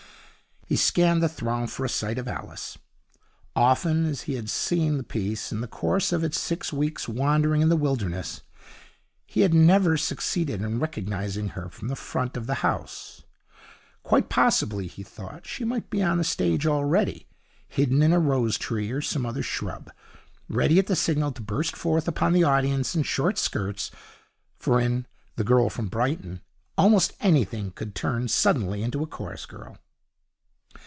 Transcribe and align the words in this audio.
He 0.67 0.77
scanned 0.77 1.21
the 1.21 1.27
throng 1.27 1.67
for 1.67 1.83
a 1.85 1.89
sight 1.89 2.17
of 2.17 2.29
Alice. 2.29 2.77
Often 3.57 4.05
as 4.05 4.21
he 4.21 4.35
had 4.35 4.49
seen 4.49 4.95
the 4.95 5.03
piece 5.03 5.51
in 5.51 5.59
the 5.59 5.67
course 5.67 6.13
of 6.13 6.23
its 6.23 6.39
six 6.39 6.71
weeks' 6.71 7.09
wandering 7.09 7.61
in 7.61 7.67
the 7.67 7.75
wilderness 7.75 8.41
he 9.27 9.41
had 9.41 9.53
never 9.53 9.97
succeeded 9.97 10.61
in 10.61 10.79
recognizing 10.79 11.49
her 11.49 11.67
from 11.67 11.89
the 11.89 11.97
front 11.97 12.37
of 12.37 12.47
the 12.47 12.53
house. 12.63 13.23
Quite 14.01 14.29
possibly, 14.29 14.87
he 14.87 15.03
thought, 15.03 15.45
she 15.45 15.65
might 15.65 15.89
be 15.89 16.01
on 16.01 16.17
the 16.17 16.23
stage 16.23 16.65
already, 16.65 17.27
hidden 17.67 18.01
in 18.01 18.13
a 18.13 18.19
rose 18.19 18.57
tree 18.57 18.91
or 18.91 19.01
some 19.01 19.25
other 19.25 19.43
shrub, 19.43 19.91
ready 20.47 20.79
at 20.79 20.87
the 20.87 20.95
signal 20.95 21.33
to 21.33 21.41
burst 21.41 21.75
forth 21.75 22.07
upon 22.07 22.31
the 22.31 22.45
audience 22.45 22.95
in 22.95 23.03
short 23.03 23.37
skirts; 23.37 23.91
for 24.57 24.79
in 24.79 25.05
'The 25.35 25.43
Girl 25.43 25.69
From 25.69 25.87
Brighton' 25.89 26.39
almost 26.77 27.11
anything 27.19 27.71
could 27.71 27.93
turn 27.93 28.29
suddenly 28.29 28.83
into 28.83 29.03
a 29.03 29.07
chorus 29.07 29.45
girl. 29.45 29.77